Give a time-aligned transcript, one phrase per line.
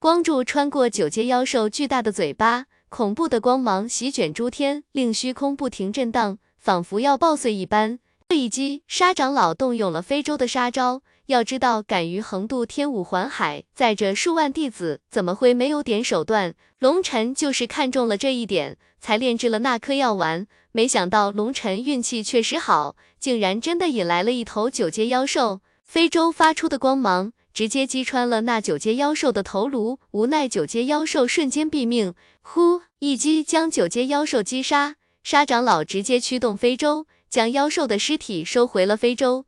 [0.00, 7.98] 光柱穿过九阶妖兽巨大的嘴巴，恐怖的光芒席卷诸天，令虚空不停震荡，仿佛要爆碎一般。
[8.26, 11.02] 这一击，沙长老动用了非洲的杀招。
[11.26, 16.54] 要知道，敢于横渡天武环海，载着数万弟子，怎么会没有点手段？
[16.78, 20.46] 龙尘就是看中了这一点，才炼制了那颗药丸。
[20.72, 25.60] 没想到龙尘运气确实好，竟然真的引来了一头九阶妖兽。
[25.84, 27.32] 非洲发出的光芒。
[27.52, 32.14] 直接击穿了那九阶妖兽的头颅，无奈九阶妖兽瞬间毙命。
[32.42, 34.96] 呼，一击将九阶妖兽击杀。
[35.22, 39.44] 沙长老直接驱动非洲，将妖兽的尸体收回了非洲。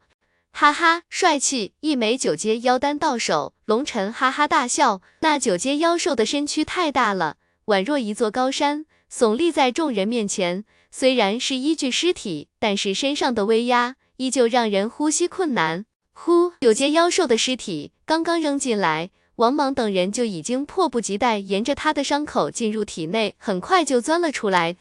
[0.50, 1.72] 哈哈，帅气！
[1.80, 5.00] 一枚九阶妖丹到手，龙尘哈哈大笑。
[5.20, 10.64] 那九阶妖兽的身躯太大了，宛若一座高山，耸立在众人面前。
[10.90, 15.86] 虽然是一具尸体，但是身上的威压依旧让人呼吸困难。
[16.12, 24.76] 呼，九阶妖兽的尸体刚刚扔进来，王莽等人就已经迫不及待沿着他的伤口进入体内，很快就钻了出来。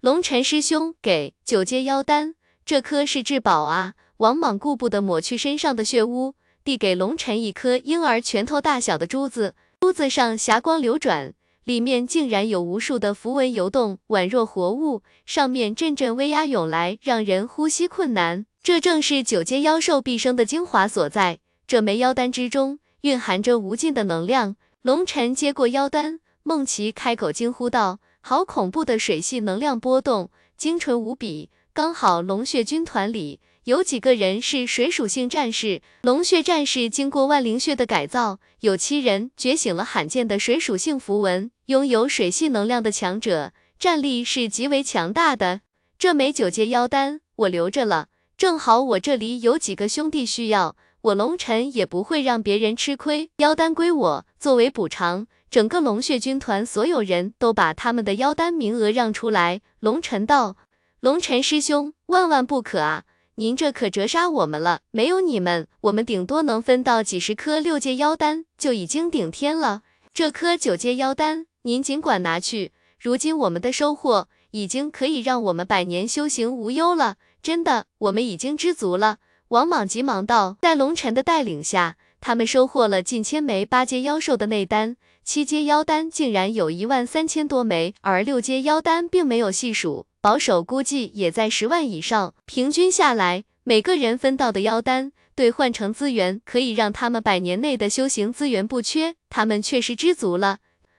[0.00, 2.34] 龙尘师兄，给九阶妖丹，
[2.64, 3.94] 这颗是至宝啊！
[4.18, 11.32] 王莽顾不得抹去身上的血污，递给龙尘一颗婴儿拳头大小的珠子，珠子上霞光流转，
[11.64, 18.46] 里面竟然有无数的符文游动，宛若活物，上面阵阵威压涌来，让人呼吸困难。
[18.62, 21.38] 这正是九阶妖兽毕生的精华所在。
[21.66, 24.54] 这枚妖丹之中蕴含着无尽的能量。
[24.82, 31.50] 龙尘接过妖丹，梦奇开口惊呼道：“好恐怖的水系能量波动，精纯无比。
[31.72, 45.62] 刚好龙血军团里有几个人是水属性战士，龙血战士经过万灵血的改造，有七人觉醒了罕见的水属性符文，拥有水系能量的强者，战力是极为强大的。
[45.98, 48.06] 这枚九阶妖丹我留着了。”
[48.36, 50.76] 正好我这里有几个兄弟需要，
[51.06, 53.30] 我龙尘也不会让别人吃亏。
[53.36, 59.60] 妖丹归我，作为补偿，整个龙血军团所有人都把他们的妖丹名额让出来。
[59.78, 60.56] 龙尘道
[60.98, 63.04] ：“龙尘师兄，万万不可啊！
[63.36, 64.80] 您这可折杀我们了。
[64.90, 69.82] 没有你们，我们顶多能分到几十颗六阶妖丹，就已经顶天了。
[70.12, 72.72] 这颗九阶妖丹，您尽管拿去。
[72.98, 79.18] 如今我们的收获，已经可以让我们百年修行无忧了。”真的，我们已经知足了。
[79.48, 92.34] 王莽急忙道，在龙尘的带领下，他们收获了近千枚八阶妖兽的内丹，七阶妖丹竟然有一万三千多枚，而六阶妖丹并没有细数，保守估计也在十万以上。
[92.44, 99.14] 平均下来，每个人分到的妖丹兑换成资源，可以让他们百年内的修行资源不缺。
[99.30, 100.58] 他们确实知足了。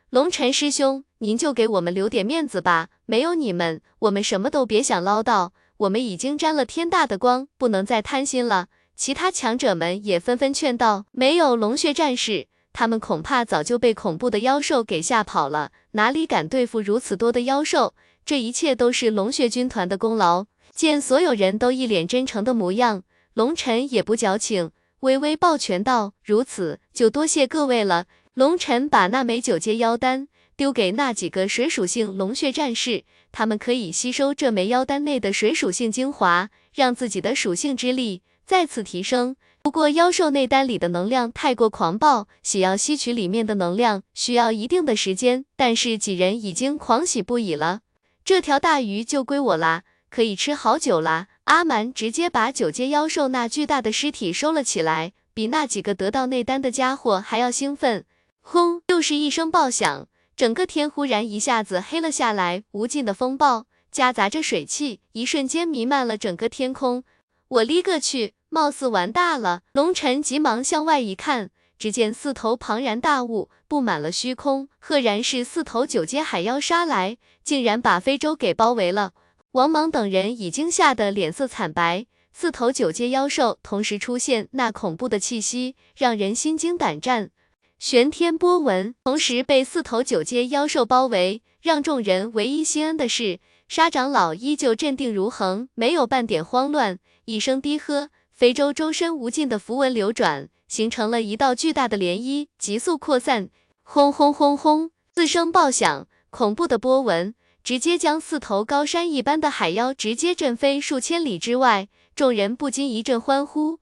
[0.09, 5.51] 龙尘师兄，您就给我们留点面子吧，没有你们，我们什么都别想捞到。
[5.77, 8.67] 我们已经沾了天大的光，不能再贪心了。
[8.95, 17.93] 其他强者们也纷纷劝道：“没有龙血战士，他们恐怕早就被恐怖的妖兽给吓跑了，哪里敢对付如此多的妖兽？
[18.25, 28.05] 这一切都是龙血军团的功劳。”见所有人都一脸真诚的模样，龙尘也不矫情，微微抱拳道：“如此，就多谢各位了。”
[28.35, 33.03] 龙尘把那枚九阶妖丹丢给那几个水属性龙血战士。
[33.37, 39.35] 他们可以吸收这枚妖丹内的水属性精华，让自己的属性之力再次提升。
[39.61, 45.45] 不过妖兽内丹里的能量太过狂暴，想要吸取里面的能量需要一定的时间。
[45.55, 47.81] 但是几人已经狂喜不已了，
[48.25, 51.27] 这条大鱼就归我啦，可以吃好久啦！
[51.43, 58.03] 阿蛮直接把九阶妖兽那巨大的尸体收了起来，比那几个得到内丹的家伙还要兴奋。
[58.41, 58.81] 轰！
[58.87, 60.07] 又是一声爆响。
[60.37, 67.03] 整个天忽然一下子黑了下来，无尽的风暴夹杂着水汽，一瞬间弥漫了整个天空。
[67.47, 69.63] 我勒个去，貌似完大了！
[69.71, 71.49] 龙尘急忙向外一看，
[71.79, 79.13] 只见四头庞然大物布满了虚空，赫然是四头九阶海妖杀来，竟然把非洲给包围了。
[79.53, 82.05] 王莽等人已经吓得脸色惨白。
[82.31, 87.31] 四头九阶妖兽同时出现，那恐怖的气息让人心惊胆战。
[87.79, 96.97] 玄天波纹同时被四头九阶妖兽包围，让众人唯一心安的是，沙长老依旧镇定如恒，没有半点慌乱。
[97.25, 103.49] 一声低喝，非洲周身无尽的符文流转，形成了一道巨大的涟漪，急速扩散。
[103.83, 111.89] 轰轰轰轰，四声爆响，恐怖的波纹直接将四头高山一般的海妖直接震飞数千里之外。
[112.15, 113.77] 众人不禁一阵欢呼，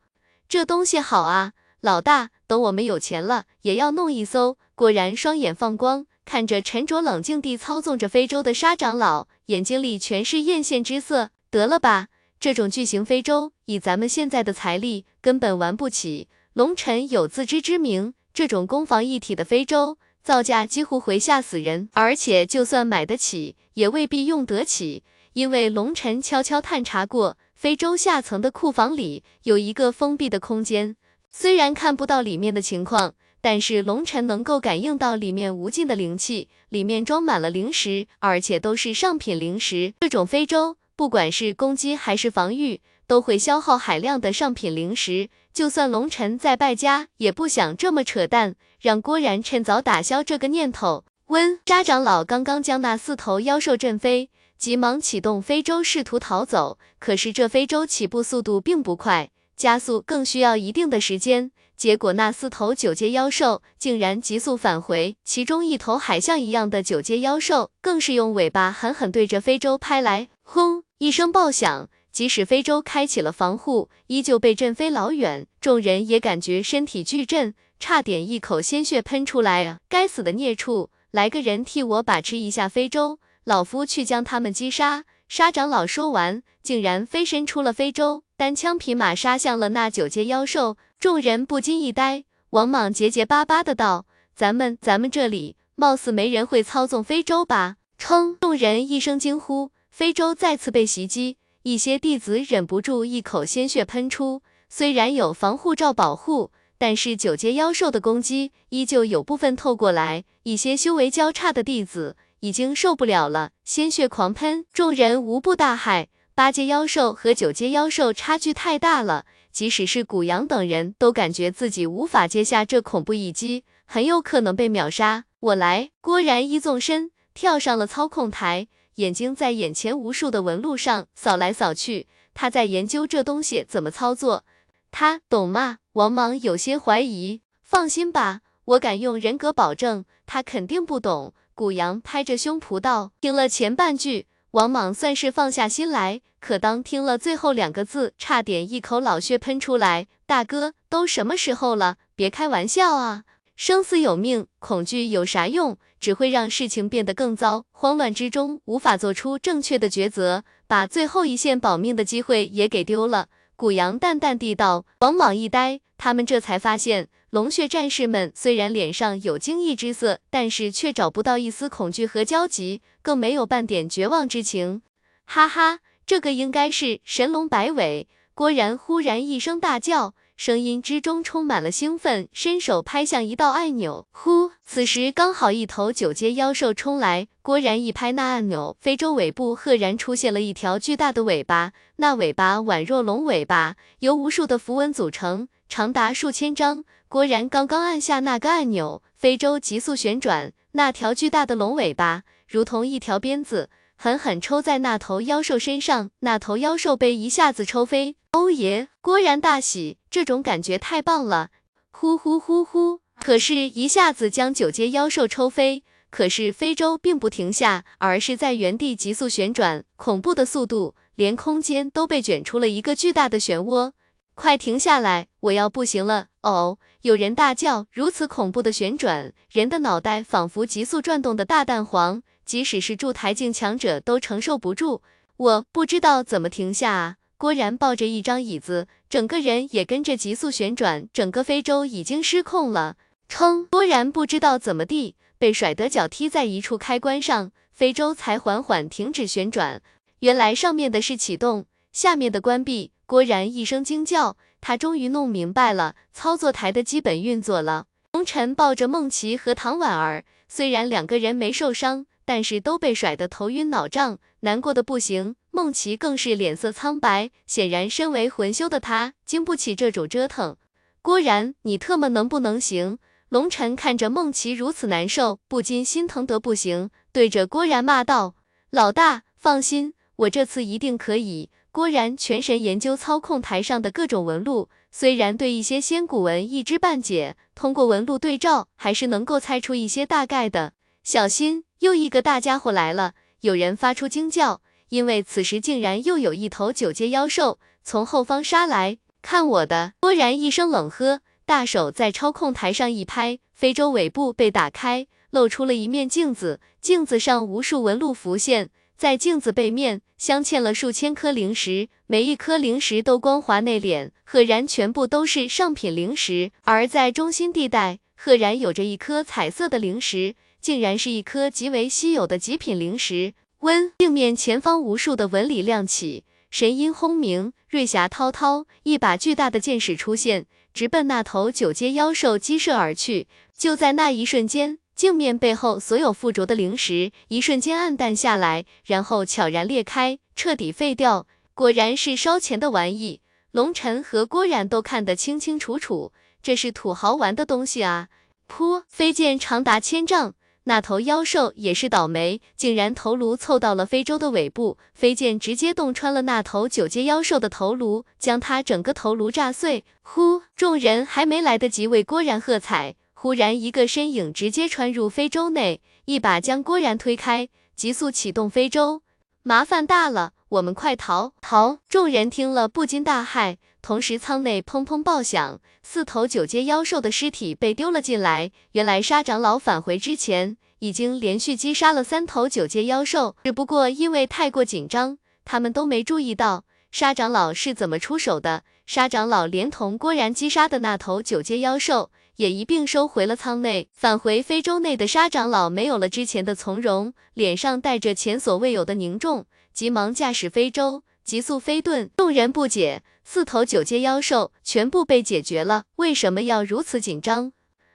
[0.50, 2.32] 这东西好啊，老大。
[2.48, 4.58] 等我们有钱了，也要弄一艘。
[4.76, 11.30] 果然，双眼放光，看着沉着冷静地操纵着非洲的沙长老，眼睛里全是艳羡之色。
[11.50, 12.08] 得了吧，
[12.40, 16.28] 这种巨型非洲，以咱们现在的财力，根本玩不起。
[16.54, 25.04] 龙尘有自知之明，这种攻防一体的非洲，造价几乎会吓死人，而且就算买得起，也未必用得起，
[25.34, 30.96] 因为龙尘悄悄探查过，非洲下层的库房里有一个封闭的空间，
[31.38, 39.94] 虽然看不到里面的情况，但是龙尘能够感应到里面无尽的灵气，里面装满了灵石，而且都是上品灵石。
[40.00, 45.28] 这种非洲，不管是攻击还是防御，都会消耗海量的上品灵石。
[45.52, 51.04] 就算龙尘再败家，也不想这么扯淡，让郭然趁早打消这个念头。
[51.28, 56.80] 温沙长老刚刚将那四头妖兽震飞，急忙启动非洲试图逃走。
[56.98, 61.52] 可是这非洲起步速度并不快，加速更需要一定的时间。
[61.78, 71.90] 结果那四头九阶妖兽竟然急速返回，其中一头海象一样的九阶妖兽更是用尾巴狠狠对着非洲拍来，轰一声爆响。
[72.12, 75.46] 即使非洲开启了防护，依旧被震飞老远。
[75.60, 79.80] 众人也感觉身体巨震，差点一口鲜血喷出来啊！
[79.90, 85.04] 该死的孽畜，来个人替我把持一下非洲，老夫去将他们击杀。
[85.28, 90.78] 沙长老说完，竟然飞身出了非洲，单枪匹马杀向了那九阶妖兽。
[91.00, 94.06] 众人不禁一呆，王莽结结巴巴的道
[94.36, 101.38] ：“咱们咱们这里貌似没人会操纵非洲吧？”称，众人一声惊呼，非洲再次被袭击。
[101.64, 110.24] 一些弟子忍不住一口鲜血喷出，虽然有防护罩保护，但是九阶妖兽的攻击依旧有部分透过来。
[110.44, 116.08] 一些修为较差的弟子已经受不了了，鲜血狂喷，众人无不大骇。
[116.34, 125.24] 八阶妖兽和九阶妖兽差距太大了，即使是古阳等人都感觉自己无法接下这恐怖一击，很有可能被秒杀。
[125.40, 128.68] 我来，郭然一纵身跳上了操控台。
[128.96, 134.46] 眼睛在眼前无数的纹路上扫来扫去，他在研究这东西怎么操作。
[134.92, 135.80] 他懂吗？
[135.94, 137.42] 王莽有些怀疑。
[137.62, 141.34] 放心吧，我敢用人格保证，他肯定不懂。
[141.56, 143.14] 古阳拍着胸脯道。
[143.22, 150.08] 听了前半句，王莽算是放下心来，可当听了最后两个字，差点一口老血喷出来。
[150.26, 151.96] 大哥，都什么时候了？
[152.14, 153.24] 别开玩笑啊！
[153.56, 155.78] 生死有命，恐惧有啥用？
[155.98, 157.64] 只会让事情变得更糟。
[157.72, 163.28] 慌乱之中无法做出正确的抉择，把最后一线保命的机会也给丢了。
[163.56, 164.86] 古阳淡淡地道。
[165.00, 174.82] 王莽一呆，他们这才发现，龙血战士们虽然脸上有惊异之色，但是却找不到一丝恐惧和焦急，更没有半点绝望之情。
[175.26, 178.08] 哈哈，这个应该是神龙摆尾。
[178.34, 180.14] 郭然忽然一声大叫。
[180.38, 184.06] 声音之中充满了兴奋，伸手拍向一道按钮。
[184.12, 196.84] 呼，此时刚好一头九阶妖兽冲来，郭然一拍那按钮，非洲尾部赫然出现了一条巨大的尾巴，那尾巴宛若龙尾巴，由无数的符文组成，长达数千张。
[197.08, 203.70] 郭然刚刚按下那个按钮，非洲急速旋转，那条巨大的龙尾巴如同一条鞭子。
[203.98, 208.18] 狠狠抽在那头妖兽身上，那头妖兽被一下子抽飞。
[208.32, 211.52] 欧爷，郭然大喜，这种感觉太棒了！
[211.92, 215.84] 呼呼呼呼，可是，一下子将九阶妖兽抽飞。
[216.10, 223.94] 可是非洲并不停下，而是在原地急速旋转，恐怖的速度，连空间都被卷出了一个巨大的漩涡。
[224.36, 226.28] 快停下来，我要不行了！
[226.42, 232.22] 哦，有人大叫，如此恐怖的旋转，人的脑袋仿佛急速转动的大蛋黄。
[232.46, 235.02] 即使是筑台境强者都承受不住，
[235.38, 237.16] 我不知道怎么停下啊！
[237.38, 242.98] 郭然抱着一张椅子，整个人也跟着急速旋转，整个非洲已经失控了。
[243.28, 243.66] 撑！
[243.66, 249.82] 郭然不知道怎么地，被甩得脚踢在一处开关上，非洲才缓缓停止旋转。
[250.20, 252.92] 原来上面的是启动，下面的关闭。
[253.06, 257.86] 郭然一声惊叫，他终于弄明白了操作台的基本运作了。
[258.12, 262.06] 龙晨抱着梦琪和唐婉儿，虽然两个人没受伤。
[262.28, 265.36] 但是都被甩得头晕脑胀，难过的不行。
[265.52, 270.58] 梦琪更是脸色苍白，显然身为魂修的他经不起这种折腾。
[271.04, 272.98] 郭然，你特么能不能行？
[273.30, 278.34] 龙晨看着梦琪如此难受，不禁心疼得不行，对着郭然骂道
[278.72, 290.72] ：“老大，放心，我这次一定可以。”郭然全神研究操控台上的各种纹路，虽然对一些仙古文一知半解，通过纹路对照，还是能够猜出一些大概的。
[291.04, 291.66] 小心！
[291.80, 293.12] 又一个大家伙来了！
[293.42, 298.98] 有人发出惊叫，因为此时竟然又有一头九阶妖兽从后方杀来。
[299.22, 299.96] 看我的！
[300.00, 316.52] 郭然一声冷喝，大手在操控台上一拍，非洲尾部被打开，露出了一面镜子，镜子上无数纹路浮现，在镜子背面镶嵌了数千颗灵石，每一颗灵石都光滑内敛，赫然全部都是上品灵石。
[316.64, 323.34] 而在中心地带，赫然有着一颗彩色的灵石，竟然是一颗极为稀有的极品灵石。
[323.60, 333.28] 温镜面前方无数的纹理亮起，神音轰鸣，瑞霞滔滔，一把巨大的剑矢出现，直奔那头九阶妖兽击射而去。
[333.58, 341.28] 就在那一瞬间，镜面背后所有附着的灵石一瞬间暗淡下来，然后悄然裂开，彻底废掉。
[341.54, 343.22] 果然是烧钱的玩意。
[343.52, 346.12] 龙尘和郭然都看得清清楚楚，
[346.44, 348.10] 这是土豪玩的东西啊！
[348.50, 350.34] 噗，飞剑长达千丈，
[350.66, 359.86] 那头妖兽也是倒霉，竟然头颅凑到了非洲的尾部，飞剑直接洞穿了那头九阶妖兽的头颅，将他整个头颅炸碎。
[360.02, 369.02] 呼，众人还没来得及为郭然喝彩，忽然一个身影直接穿入非洲内，一把将郭然推开，急速启动非洲，
[369.42, 370.34] 麻烦大了。
[370.50, 371.34] 我们快逃！
[371.42, 371.80] 逃！
[371.90, 378.52] 众人听了不禁大骇，同时舱内砰砰爆响，四头九阶妖兽的尸体被丢了进来。
[378.74, 388.62] 原来沙长老返回之前，已经连续击杀了三头九阶妖兽，只不过因为太过紧张，他们都没注意到沙长老是怎么出手的。
[388.86, 393.90] 沙长老连同郭然击杀的那头九阶妖兽，也一并收回了舱内。
[393.94, 399.46] 返回非洲内的沙长老没有了之前的从容，脸上带着前所未有的凝重。
[399.74, 407.52] 急忙驾驶非洲急速飞遁，众人不解，四头九阶妖兽全部被解决了，为什么要如此紧张？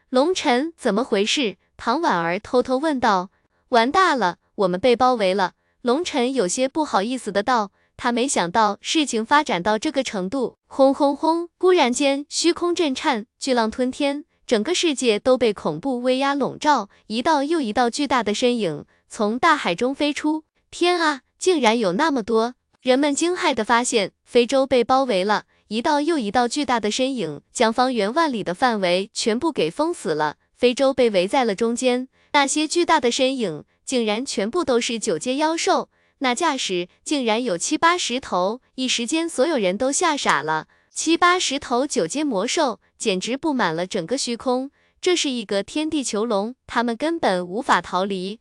[0.08, 1.56] 龙尘怎么回事？
[1.76, 3.30] 唐婉儿偷偷问道。
[3.70, 5.52] 完大了，我们被包围了。
[5.82, 10.58] 龙尘有些不好意思的道，他没想到事情发展到这个程度。
[10.66, 11.48] 轰轰轰！
[11.58, 20.42] 忽然间，虚空震颤，巨浪吞天，整个世界都被恐怖威压笼罩，一道又一道巨大的身影从大海中飞出。
[20.72, 21.20] 天啊！
[21.38, 30.34] 竟然有那么多人们惊骇的发现，非洲被包围了，一道又一道巨大的身影将方圆万里的范围全部给封死了。
[30.56, 40.66] 非洲被围在了中间，那些巨大的身影竟然全部都是九阶妖兽，那架势竟然有七八十头，一时间所有人都吓傻了。
[41.02, 48.38] 七八十头九阶魔兽简直布满了整个虚空，这是一个天地囚笼，他们根本无法逃离，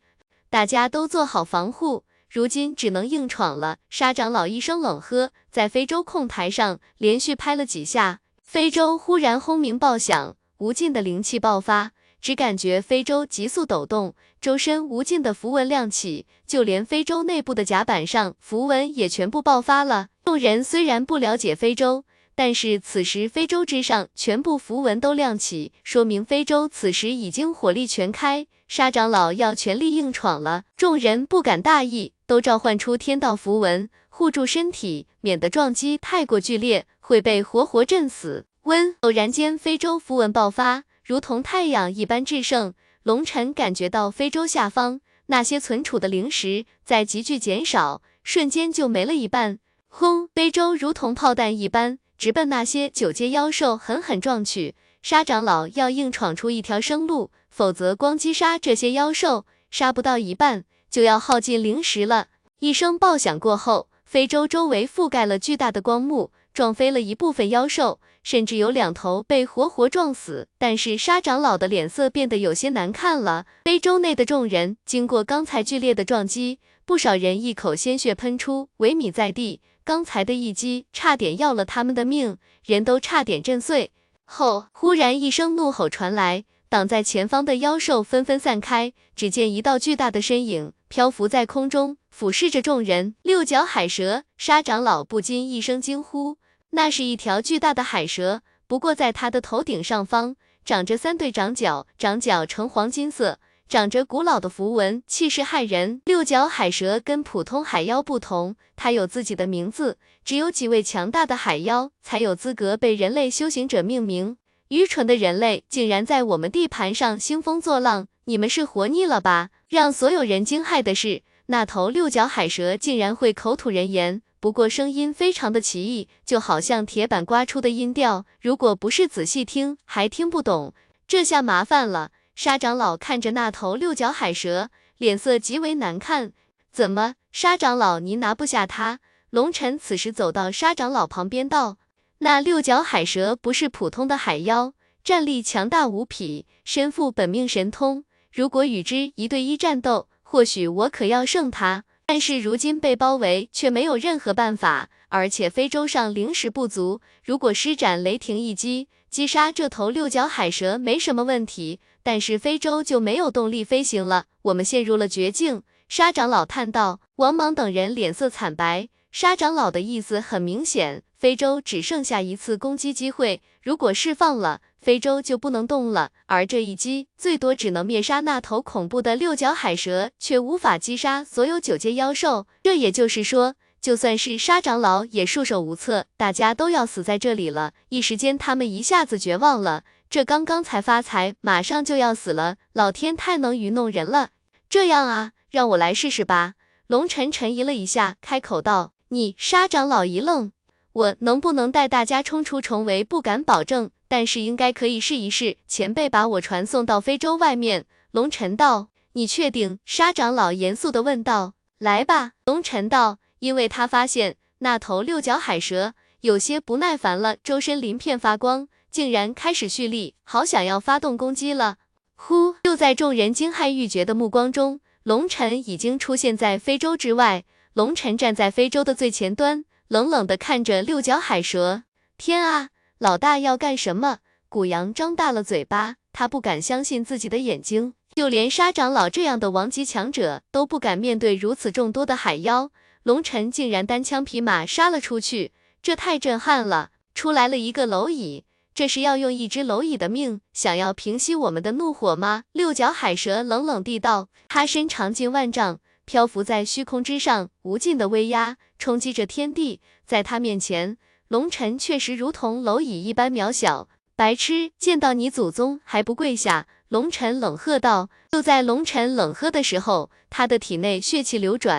[0.50, 2.04] 大家都做好防护。
[2.28, 3.78] 如今只能硬闯了。
[3.88, 20.08] 沙长老一声冷喝，在非洲控台上连续拍了几下，非洲忽然轰鸣爆响，无尽的灵气爆发，只感觉非洲急速抖动，周身无尽的符文亮起，就连非洲内部的甲板上符文也全部爆发了。
[20.26, 22.04] 众人虽然不了解非洲，
[22.40, 28.46] 但是此时非洲之上全部符文都亮起，说明非洲此时已经火力全开。
[28.66, 38.46] 沙长老要全力硬闯了，众人不敢大意，都召唤出天道符文护住身体，免得撞击太过剧烈会被活活震死。
[38.62, 42.72] 温，偶然间非洲符文爆发，如同太阳一般炽盛。
[43.02, 49.58] 龙尘感觉到非洲下方那些存储的灵石在急剧减少，瞬间就没了一半。
[49.88, 54.74] 轰，非洲如同炮弹一般直奔那些九阶妖兽狠狠撞去。
[55.00, 57.30] 沙长老要硬闯出一条生路。
[57.48, 62.26] 否则，光击杀这些妖兽，杀不到一半就要耗尽灵石了。
[62.58, 70.46] 一声爆响过后，非洲周围覆盖了巨大的光幕，撞飞了一部分妖兽，甚至有两头被活活撞死。
[70.58, 73.46] 但是沙长老的脸色变得有些难看了。
[73.64, 79.62] 非洲内的众人经过刚才剧烈的撞击，不少人一口鲜血喷出，萎靡在地。
[79.90, 83.90] 刚才的一击差点要了他们的命，人都差点震碎。
[84.24, 86.44] 后，忽然一声怒吼传来。
[86.68, 93.16] 挡在前方的妖兽纷纷散开，只见一道巨大的身影漂浮在空中，俯视着众人。
[93.22, 96.36] 六角海蛇，沙长老不禁一声惊呼。
[96.70, 103.40] 那是一条巨大的海蛇，不过在它的头顶上方长着三对长角，长角呈黄金色，
[103.70, 106.02] 长着古老的符文，气势骇人。
[106.04, 114.36] 六角海蛇跟普通海妖不同，它有自己的名字，只有几位强大的海妖才有资格被人类修行者命名。
[114.70, 119.50] 愚蠢的人类竟然在我们地盘上兴风作浪，你们是活腻了吧？
[119.68, 130.74] 让所有人惊骇的是，那头六角海蛇竟然会口吐人言，不过声音非常的奇异，就好像铁板刮出的音调，如果不是仔细听，还听不懂。
[131.06, 132.10] 这下麻烦了。
[132.42, 136.32] 沙长老看着那头六角海蛇，脸色极为难看。
[136.72, 138.98] 怎么，沙长老您拿不下它？
[139.28, 141.76] 龙尘此时走到沙长老旁边道。
[142.20, 144.72] 那六角海蛇不是普通的海妖，
[145.04, 148.04] 战力强大无匹，身负本命神通。
[148.32, 151.84] 如果与之一对一战斗，或许我可要胜他。
[152.06, 165.62] 但是如今被包围，却没有任何办法，而且非洲上灵石不足，如果施展雷霆一击，击杀这头六角海蛇没什么问题，但是非洲就没有动力飞行了，我们陷入了绝境。
[165.88, 167.00] 沙长老叹道。
[167.16, 168.88] 王莽等人脸色惨白。
[169.12, 176.12] 沙长老的意思很明显，非洲只剩下一次攻击机会，如果释放了，非洲就不能动了。
[176.26, 182.46] 而这一击最多只能灭杀那头恐怖的六角海蛇，却无法击杀所有九阶妖兽。
[182.62, 183.56] 这也就是说。
[183.80, 187.72] 就算是沙长老也束手无策，大家都要死在这里了。
[187.88, 189.84] 一时间，他们一下子绝望了。
[190.10, 192.56] 这刚刚才发财，马上就要死了。
[192.72, 194.30] 老天太能愚弄人了。
[194.68, 196.54] 这样啊，让我来试试吧。
[196.88, 200.50] 龙晨沉吟了一下，开口道：“你。”沙长老一愣
[200.92, 203.04] ：“我能不能带大家冲出重围？
[203.04, 205.58] 不敢保证，但是应该可以试一试。
[205.68, 213.18] 前辈把我传送到非洲外面。”龙晨道：“你确定？”沙长老严肃地问道：“来吧。”龙晨道。
[213.38, 221.76] 因为他发现那头六角海蛇有些不耐烦了，周身鳞片发光，竟然开始蓄力，好想要发动攻击了。
[222.16, 222.56] 呼！
[222.64, 227.44] 就在众人惊骇欲绝的目光中，龙尘已经出现在非洲之外。
[227.72, 231.84] 龙尘站在非洲的最前端，冷冷地看着六角海蛇。
[232.18, 234.18] 天啊，老大要干什么？
[234.48, 242.70] 古阳张大了嘴巴，他不敢相信自己的眼睛，就连沙长老这样的王级强者都不敢面对如此众多的海妖。
[243.04, 246.90] 龙尘竟然单枪匹马杀了出去，这太震撼了！
[247.14, 248.44] 出来了一个蝼蚁，
[248.74, 252.44] 这是要用一只蝼蚁的命，想要平息我们的怒火吗？
[252.52, 260.96] 六角海蛇冷冷地道，它身长近万丈，漂浮在虚空之上，无尽的威压冲击着天地，在它面前，
[261.28, 263.88] 龙尘确实如同蝼蚁一般渺小。
[264.16, 266.66] 白痴，见到你祖宗还不跪下！
[266.88, 268.10] 龙尘冷喝道。
[268.32, 271.78] 就在龙尘冷喝的时候，他的体内血气流转。